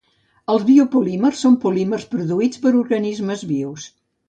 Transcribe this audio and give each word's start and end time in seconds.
Els 0.53 0.63
biopolímers 0.69 1.43
són 1.45 1.59
polímers 1.67 2.07
produïts 2.15 2.65
per 2.65 2.75
organismes 2.83 3.47
vius. 3.55 3.89